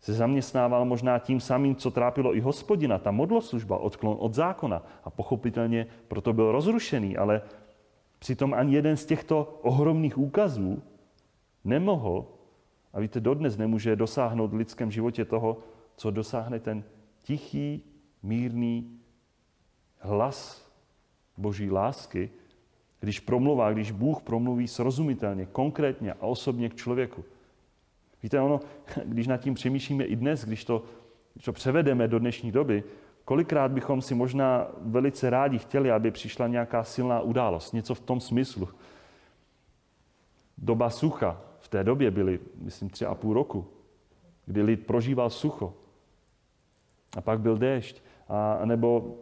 [0.00, 4.82] se zaměstnával možná tím samým, co trápilo i hospodina, ta modloslužba, odklon od zákona.
[5.04, 7.42] A pochopitelně proto byl rozrušený, ale
[8.24, 10.82] přitom ani jeden z těchto ohromných úkazů
[11.64, 12.26] nemohl
[12.92, 15.58] a víte, dodnes nemůže dosáhnout v lidském životě toho,
[15.96, 16.84] co dosáhne ten
[17.22, 17.82] tichý,
[18.22, 19.00] mírný
[19.98, 20.70] hlas
[21.36, 22.30] boží lásky,
[23.00, 27.24] když promluvá, když Bůh promluví srozumitelně, konkrétně a osobně k člověku.
[28.22, 28.60] Víte, ono,
[29.04, 30.82] když nad tím přemýšlíme i dnes, když to,
[31.34, 32.84] když to převedeme do dnešní doby,
[33.24, 38.20] kolikrát bychom si možná velice rádi chtěli, aby přišla nějaká silná událost, něco v tom
[38.20, 38.68] smyslu.
[40.58, 43.68] Doba sucha, v té době byly, myslím, tři a půl roku,
[44.46, 45.74] kdy lid prožíval sucho.
[47.16, 48.02] A pak byl déšť.
[48.28, 49.18] A, nebo,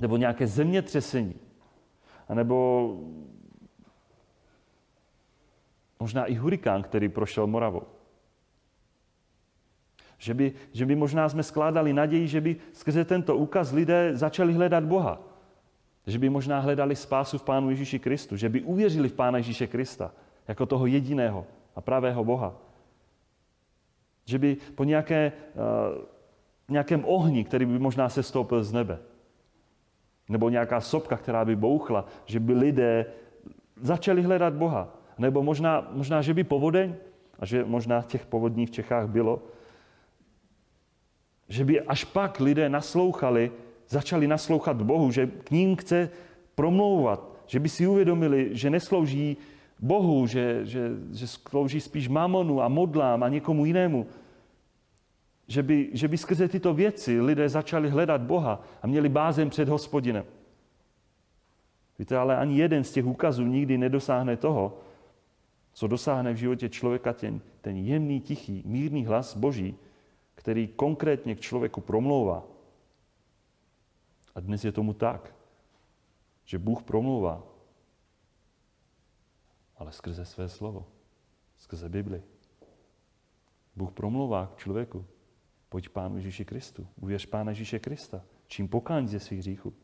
[0.00, 1.34] nebo nějaké zemětřesení.
[2.28, 2.88] A nebo
[6.00, 7.93] možná i hurikán, který prošel Moravou.
[10.24, 14.52] Že by, že by možná jsme skládali naději, že by skrze tento úkaz lidé začali
[14.52, 15.20] hledat Boha.
[16.06, 18.36] Že by možná hledali spásu v Pánu Ježíši Kristu.
[18.36, 20.12] Že by uvěřili v Pána Ježíše Krista
[20.48, 22.56] jako toho jediného, a pravého Boha.
[24.24, 26.04] Že by po nějaké uh,
[26.68, 28.98] nějakém ohni, který by možná se stoupil z nebe.
[30.28, 33.06] Nebo nějaká sopka, která by bouchla, že by lidé
[33.76, 34.88] začali hledat Boha.
[35.18, 36.94] Nebo možná, možná že by povodeň,
[37.38, 39.42] a že možná těch povodní v Čechách bylo,
[41.48, 43.52] že by až pak lidé naslouchali,
[43.88, 46.10] začali naslouchat Bohu, že k ním chce
[46.54, 49.36] promlouvat, že by si uvědomili, že neslouží
[49.78, 54.06] Bohu, že, že, že slouží spíš mamonu a modlám a někomu jinému.
[55.48, 59.68] Že by, že by skrze tyto věci lidé začali hledat Boha a měli bázem před
[59.68, 60.24] hospodinem.
[61.98, 64.78] Víte, ale ani jeden z těch úkazů nikdy nedosáhne toho,
[65.72, 69.76] co dosáhne v životě člověka ten, ten jemný, tichý, mírný hlas Boží,
[70.44, 72.44] který konkrétně k člověku promlouvá.
[74.34, 75.34] A dnes je tomu tak,
[76.44, 77.42] že Bůh promlouvá,
[79.76, 80.86] ale skrze své slovo,
[81.58, 82.22] skrze Bibli.
[83.76, 85.06] Bůh promlouvá k člověku.
[85.68, 89.74] Pojď Pánu Ježíši Kristu, uvěř Pána Ježíše Krista, čím pokání ze svých hříchů.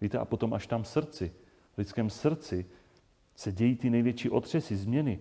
[0.00, 1.32] Víte, a potom až tam v srdci,
[1.74, 2.66] v lidském srdci,
[3.36, 5.20] se dějí ty největší otřesy, změny.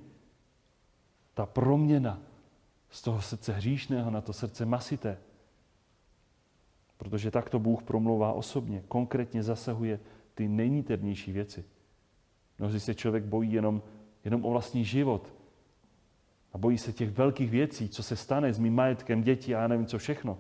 [1.34, 2.33] Ta proměna
[2.94, 5.18] z toho srdce hříšného na to srdce masité.
[6.98, 10.00] Protože takto Bůh promlouvá osobně, konkrétně zasahuje
[10.34, 11.66] ty nejníternější věci.
[12.60, 13.82] Mnohdy se člověk bojí jenom,
[14.26, 15.34] jenom o vlastní život.
[16.54, 19.68] A bojí se těch velkých věcí, co se stane s mým majetkem, dětí a já
[19.68, 20.38] nevím co všechno.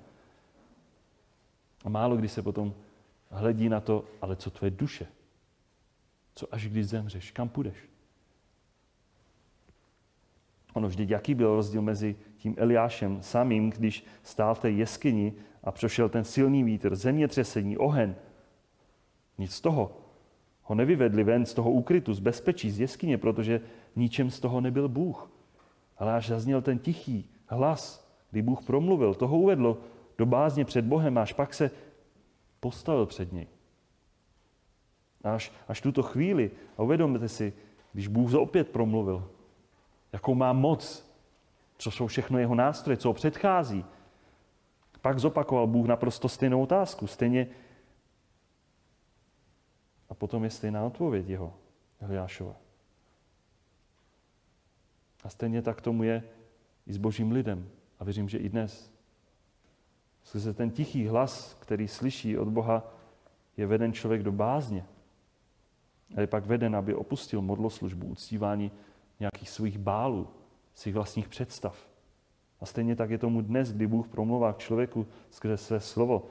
[1.86, 2.74] A málo kdy se potom
[3.30, 5.08] hledí na to, ale co tvoje duše?
[6.36, 7.32] Co až když zemřeš?
[7.32, 7.78] Kam půjdeš?
[10.74, 15.72] Ono vždyť jaký byl rozdíl mezi tím Eliášem samým, když stál v té jeskyni a
[15.72, 18.16] přešel ten silný vítr, zemětřesení, ohen.
[19.38, 19.98] Nic z toho.
[20.64, 23.62] Ho nevyvedli ven z toho úkrytu, z bezpečí, z jeskyně, protože
[23.96, 25.32] ničem z toho nebyl Bůh.
[25.98, 29.78] Ale až zazněl ten tichý hlas, kdy Bůh promluvil, toho uvedlo
[30.18, 31.72] do bázně před Bohem, až pak se
[32.60, 33.48] postavil před něj.
[35.24, 37.54] Až, až tuto chvíli, a uvědomte si,
[37.94, 39.30] když Bůh opět promluvil,
[40.14, 41.12] jakou má moc,
[41.78, 43.86] co jsou všechno jeho nástroje, co ho předchází.
[45.02, 47.48] Pak zopakoval Bůh naprosto stejnou otázku, stejně
[50.10, 51.54] a potom je stejná odpověď jeho,
[52.00, 52.56] Eliášova.
[55.24, 56.24] A stejně tak tomu je
[56.88, 57.70] i s božím lidem.
[58.00, 58.92] A věřím, že i dnes.
[60.24, 62.94] Skrze ten tichý hlas, který slyší od Boha,
[63.58, 64.86] je veden člověk do bázně.
[66.16, 68.72] A je pak veden, aby opustil modloslužbu, uctívání
[69.20, 70.28] nějakých svých bálů,
[70.74, 71.88] svých vlastních představ.
[72.62, 76.26] A stejně tak je tomu dnes, kdy Bůh promluvá k člověku skrze své slovo.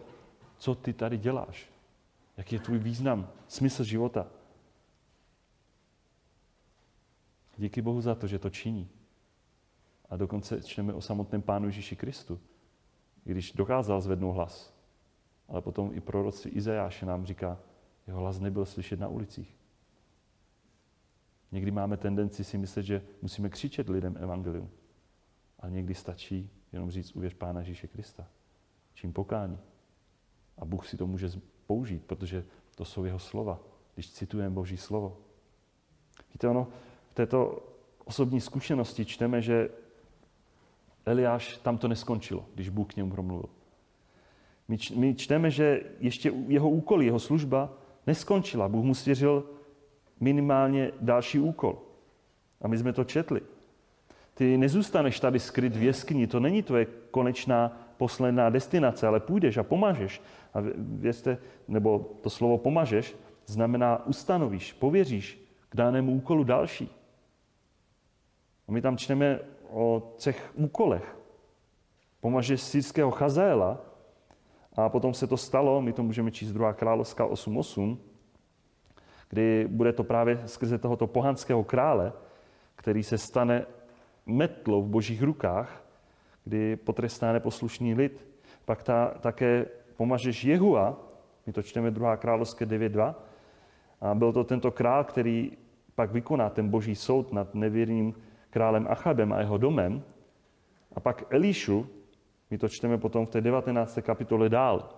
[0.58, 1.70] Co ty tady děláš?
[2.36, 4.26] Jaký je tvůj význam, smysl života?
[7.56, 8.88] Díky Bohu za to, že to činí.
[10.10, 12.40] A dokonce čteme o samotném Pánu Ježíši Kristu,
[13.24, 14.74] když dokázal zvednout hlas.
[15.48, 17.58] Ale potom i proroctví Izajáše nám říká,
[18.06, 19.56] jeho hlas nebyl slyšet na ulicích.
[21.52, 24.70] Někdy máme tendenci si myslet, že musíme křičet lidem evangelium.
[25.60, 28.26] A někdy stačí jenom říct, uvěř Pána Ježíše Krista.
[28.94, 29.58] Čím pokání.
[30.58, 31.30] A Bůh si to může
[31.66, 33.60] použít, protože to jsou jeho slova,
[33.94, 35.18] když citujeme Boží slovo.
[36.32, 36.68] Víte, ono,
[37.10, 37.66] v této
[38.04, 39.68] osobní zkušenosti čteme, že
[41.06, 43.48] Eliáš tam to neskončilo, když Bůh k němu promluvil.
[44.96, 47.72] My, čteme, že ještě jeho úkol, jeho služba
[48.06, 48.68] neskončila.
[48.68, 49.44] Bůh mu svěřil
[50.22, 51.78] minimálně další úkol.
[52.60, 53.40] A my jsme to četli.
[54.34, 59.62] Ty nezůstaneš tady skryt v jeskyni, to není tvoje konečná posledná destinace, ale půjdeš a
[59.62, 60.22] pomážeš.
[60.54, 66.90] A věřte, nebo to slovo pomažeš znamená ustanovíš, pověříš k danému úkolu další.
[68.68, 71.16] A my tam čteme o třech úkolech.
[72.20, 73.80] Pomažeš syrského Chazéla
[74.76, 76.72] a potom se to stalo, my to můžeme číst 2.
[76.72, 77.98] královská 8.8,
[79.32, 82.12] kdy bude to právě skrze tohoto pohanského krále,
[82.76, 83.66] který se stane
[84.26, 85.84] metlou v božích rukách,
[86.44, 88.26] kdy potrestá neposlušný lid.
[88.64, 89.66] Pak ta, také
[89.96, 91.00] pomažeš Jehua,
[91.46, 92.16] my to čteme 2.
[92.16, 93.14] královské 9.2,
[94.00, 95.52] a byl to tento král, který
[95.94, 98.14] pak vykoná ten boží soud nad nevěrným
[98.50, 100.02] králem Achabem a jeho domem.
[100.92, 101.86] A pak Elíšu,
[102.50, 103.98] my to čteme potom v té 19.
[104.02, 104.88] kapitole dál.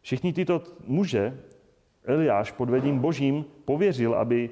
[0.00, 1.49] Všichni tyto muže
[2.04, 4.50] Eliáš pod vedím božím pověřil, aby,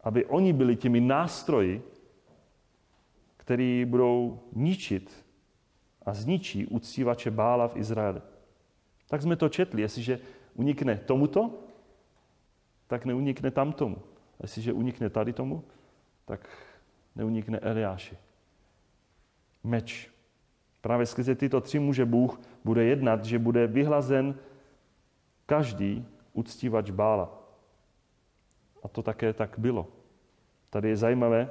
[0.00, 1.82] aby oni byli těmi nástroji,
[3.36, 5.26] který budou ničit
[6.06, 8.20] a zničí uctívače Bála v Izraeli.
[9.08, 9.82] Tak jsme to četli.
[9.82, 10.20] Jestliže
[10.54, 11.50] unikne tomuto,
[12.86, 13.96] tak neunikne tamtomu.
[14.42, 15.64] Jestliže unikne tady tomu,
[16.24, 16.48] tak
[17.16, 18.16] neunikne Eliáši.
[19.64, 20.10] Meč.
[20.80, 24.34] Právě skrze tyto tři muže Bůh bude jednat, že bude vyhlazen
[25.46, 27.42] každý uctívač Bála.
[28.82, 29.86] A to také tak bylo.
[30.70, 31.48] Tady je zajímavé,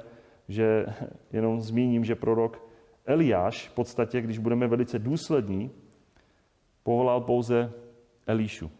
[0.48, 0.86] že
[1.32, 2.62] jenom zmíním, že prorok
[3.06, 5.70] Eliáš, v podstatě, když budeme velice důslední,
[6.82, 7.72] povolal pouze
[8.26, 8.70] Elíšu.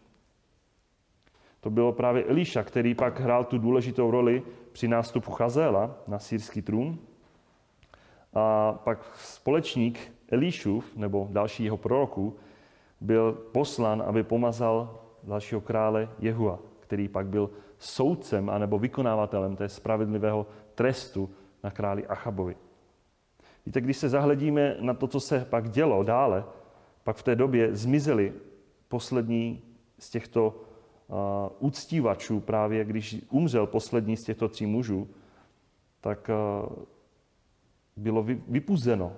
[1.59, 6.61] To bylo právě Elíša, který pak hrál tu důležitou roli při nástupu Chazéla na sírský
[6.61, 6.99] trůn.
[8.33, 12.35] A pak společník Elíšův, nebo další jeho proroků,
[13.01, 20.47] byl poslan, aby pomazal dalšího krále Jehua, který pak byl soudcem anebo vykonávatelem té spravedlivého
[20.75, 21.29] trestu
[21.63, 22.55] na králi Achabovi.
[23.65, 26.45] Víte, když se zahledíme na to, co se pak dělo dále,
[27.03, 28.33] pak v té době zmizeli
[28.87, 29.61] poslední
[29.99, 30.47] z těchto
[31.07, 31.15] uh,
[31.59, 35.07] uctívačů, právě když umřel poslední z těchto tří mužů,
[36.01, 36.83] tak uh,
[37.95, 39.13] bylo vypuzeno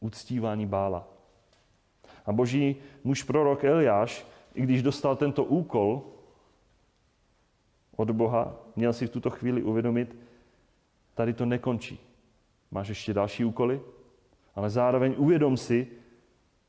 [0.00, 1.08] uctívání Bála.
[2.26, 4.26] A boží muž prorok Eliáš,
[4.60, 6.02] i když dostal tento úkol
[7.96, 10.16] od Boha, měl si v tuto chvíli uvědomit,
[11.14, 12.00] tady to nekončí.
[12.70, 13.80] Máš ještě další úkoly,
[14.54, 15.88] ale zároveň uvědom si,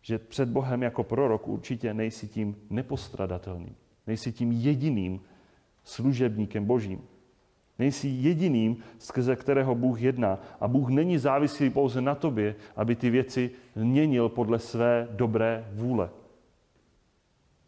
[0.01, 3.75] že před Bohem jako prorok určitě nejsi tím nepostradatelným.
[4.07, 5.21] Nejsi tím jediným
[5.83, 7.03] služebníkem Božím.
[7.79, 10.39] Nejsi jediným, skrze kterého Bůh jedná.
[10.59, 16.09] A Bůh není závislý pouze na tobě, aby ty věci měnil podle své dobré vůle.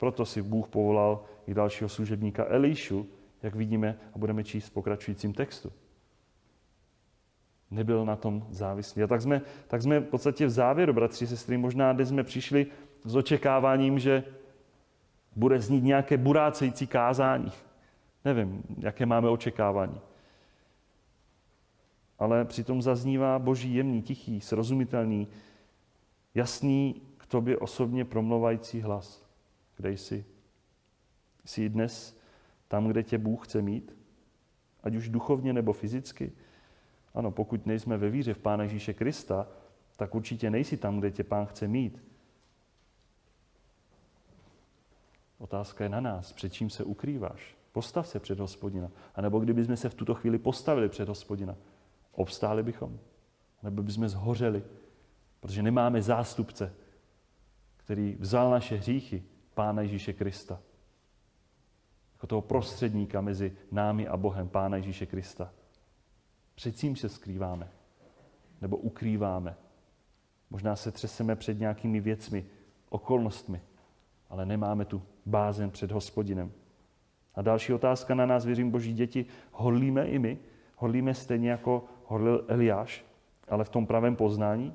[0.03, 3.07] Proto si Bůh povolal i dalšího služebníka Elíšu,
[3.43, 5.71] jak vidíme a budeme číst v pokračujícím textu.
[7.71, 9.03] Nebyl na tom závislý.
[9.03, 12.67] A tak jsme, tak jsme v podstatě v závěru, bratři, sestry, možná kde jsme přišli
[13.03, 14.23] s očekáváním, že
[15.35, 17.51] bude znít nějaké burácející kázání.
[18.25, 20.01] Nevím, jaké máme očekávání.
[22.19, 25.27] Ale přitom zaznívá boží jemný, tichý, srozumitelný,
[26.35, 29.22] jasný k tobě osobně promluvající hlas.
[29.77, 30.25] Kde jsi?
[31.45, 32.17] Jsi dnes
[32.67, 33.95] tam, kde tě Bůh chce mít?
[34.83, 36.31] Ať už duchovně nebo fyzicky?
[37.13, 39.47] Ano, pokud nejsme ve víře v Pána Ježíše Krista,
[39.95, 42.03] tak určitě nejsi tam, kde tě Pán chce mít.
[45.37, 47.55] Otázka je na nás, před čím se ukrýváš.
[47.71, 48.91] Postav se před hospodina.
[49.15, 51.55] A nebo kdybychom se v tuto chvíli postavili před hospodina,
[52.11, 52.99] obstáli bychom.
[53.63, 54.63] Nebo bychom zhořeli,
[55.39, 56.73] protože nemáme zástupce,
[57.77, 59.23] který vzal naše hříchy,
[59.53, 60.59] Pána Ježíše Krista.
[62.13, 65.51] Jako toho prostředníka mezi námi a Bohem, Pána Ježíše Krista.
[66.55, 67.71] Před čím se skrýváme?
[68.61, 69.55] Nebo ukrýváme?
[70.49, 72.45] Možná se třeseme před nějakými věcmi,
[72.89, 73.61] okolnostmi,
[74.29, 76.51] ale nemáme tu bázen před hospodinem.
[77.35, 80.37] A další otázka na nás, věřím, boží děti, hodlíme i my?
[80.75, 83.05] Hodlíme stejně jako hodlil Eliáš,
[83.47, 84.73] ale v tom pravém poznání?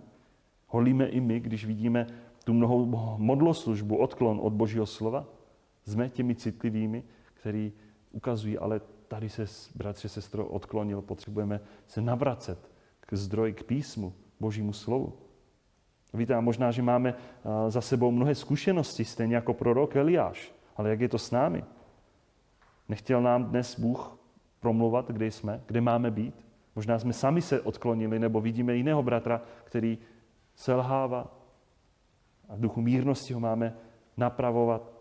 [0.66, 2.06] Hodlíme i my, když vidíme
[2.48, 2.86] tu mnohou
[3.18, 5.26] modloslužbu, odklon od božího slova?
[5.84, 7.72] Jsme těmi citlivými, který
[8.12, 9.44] ukazují, ale tady se,
[9.74, 12.58] bratře, sestro, odklonil, potřebujeme se navracet
[13.00, 15.12] k zdroji, k písmu, božímu slovu.
[16.14, 17.14] Víte, a možná, že máme
[17.68, 21.64] za sebou mnohé zkušenosti, stejně jako prorok Eliáš, ale jak je to s námi?
[22.88, 24.18] Nechtěl nám dnes Bůh
[24.60, 26.46] promluvat, kde jsme, kde máme být?
[26.76, 29.98] Možná jsme sami se odklonili, nebo vidíme jiného bratra, který
[30.56, 31.37] selhává
[32.48, 33.76] a v duchu mírnosti ho máme
[34.16, 34.92] napravovat.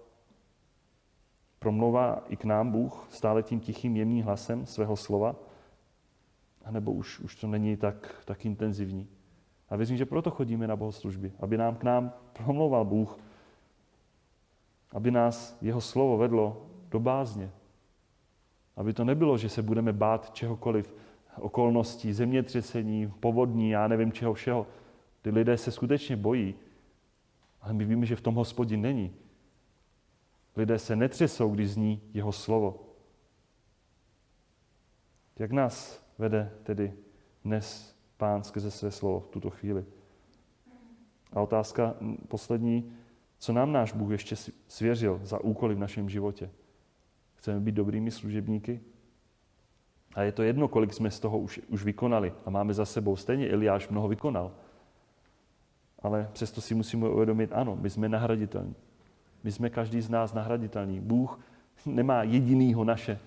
[1.60, 5.36] Promlouvá i k nám Bůh stále tím tichým, jemným hlasem svého slova?
[6.66, 9.08] A nebo už, už to není tak, tak intenzivní?
[9.70, 13.20] A věřím, že proto chodíme na bohoslužby, aby nám k nám promlouval Bůh,
[14.92, 17.52] aby nás jeho slovo vedlo do bázně,
[18.76, 20.94] aby to nebylo, že se budeme bát čehokoliv,
[21.40, 24.68] okolností, zemětřesení, povodní, já nevím čeho všeho.
[25.22, 26.56] Ty lidé se skutečně bojí,
[27.68, 29.14] ale my víme, že v tom hospodin není.
[30.56, 32.80] Lidé se netřesou, když zní jeho slovo.
[35.40, 36.94] Jak nás vede tedy
[37.44, 39.86] dnes pán skrze své slovo v tuto chvíli?
[41.34, 41.96] A otázka
[42.28, 42.94] poslední,
[43.38, 44.36] co nám náš Bůh ještě
[44.68, 46.50] svěřil za úkoly v našem životě?
[47.36, 48.82] Chceme být dobrými služebníky?
[50.16, 53.16] A je to jedno, kolik jsme z toho už, už vykonali a máme za sebou.
[53.16, 54.56] Stejně Eliáš mnoho vykonal.
[56.00, 58.76] Ale přesto si musíme uvědomit, ano, my jsme nahraditelní.
[59.44, 61.00] My jsme každý z nás nahraditelný.
[61.00, 61.40] Bůh
[61.86, 63.20] nemá jedinýho naše.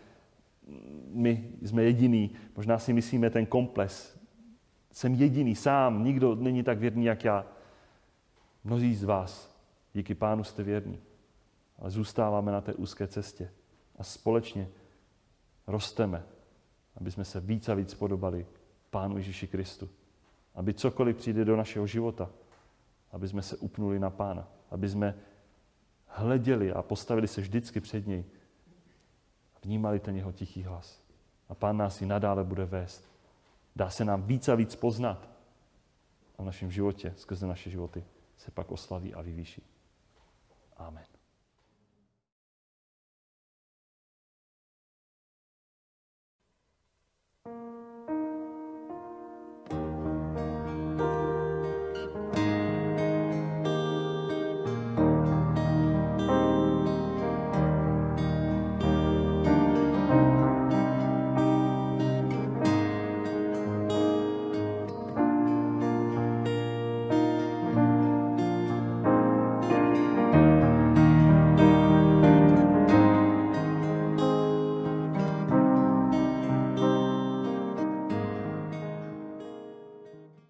[1.12, 2.30] My jsme jediný.
[2.56, 4.18] Možná si myslíme ten komplex.
[4.92, 7.46] Jsem jediný, sám, nikdo není tak věrný, jak já.
[8.64, 9.56] Mnozí z vás,
[9.94, 10.98] díky pánu jste věrní.
[11.78, 13.50] Ale zůstáváme na té úzké cestě
[13.98, 14.68] a společně
[15.66, 16.22] rosteme,
[16.96, 18.46] aby jsme se víc a víc podobali
[18.90, 19.88] Pánu Ježíši Kristu.
[20.54, 22.30] Aby cokoliv přijde do našeho života,
[23.12, 25.14] aby jsme se upnuli na Pána, aby jsme
[26.06, 28.24] hleděli a postavili se vždycky před něj
[29.54, 31.02] a vnímali ten jeho tichý hlas.
[31.48, 33.10] A Pán nás i nadále bude vést.
[33.76, 35.28] Dá se nám víc a víc poznat
[36.38, 38.04] a v našem životě, skrze naše životy,
[38.36, 39.62] se pak oslaví a vyvýší.
[40.76, 41.19] Amen.